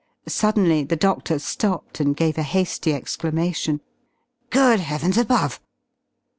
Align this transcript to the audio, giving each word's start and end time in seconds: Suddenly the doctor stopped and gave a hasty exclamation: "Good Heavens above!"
Suddenly 0.27 0.83
the 0.85 0.95
doctor 0.95 1.37
stopped 1.37 1.99
and 1.99 2.15
gave 2.17 2.39
a 2.39 2.41
hasty 2.41 2.91
exclamation: 2.91 3.81
"Good 4.49 4.79
Heavens 4.79 5.15
above!" 5.19 5.59